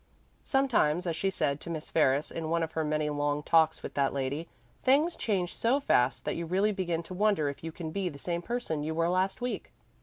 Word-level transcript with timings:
Sometimes, 0.41 1.05
as 1.05 1.15
she 1.15 1.29
said 1.29 1.61
to 1.61 1.69
Miss 1.69 1.91
Ferris 1.91 2.31
in 2.31 2.49
one 2.49 2.63
of 2.63 2.71
her 2.71 2.83
many 2.83 3.11
long 3.11 3.43
talks 3.43 3.83
with 3.83 3.93
that 3.93 4.13
lady, 4.13 4.47
things 4.81 5.15
change 5.15 5.55
so 5.55 5.79
fast 5.79 6.25
that 6.25 6.35
you 6.35 6.47
really 6.47 6.71
begin 6.71 7.03
to 7.03 7.13
wonder 7.13 7.49
if 7.49 7.63
you 7.63 7.71
can 7.71 7.91
be 7.91 8.09
the 8.09 8.17
same 8.17 8.41
person 8.41 8.81
you 8.81 8.95
were 8.95 9.09
last 9.09 9.41
week. 9.41 9.71